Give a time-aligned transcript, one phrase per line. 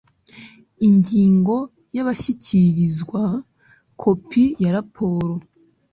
[0.87, 1.55] ingingo
[1.95, 3.21] ya abashyikirizwa
[4.01, 5.31] kopi ya raporo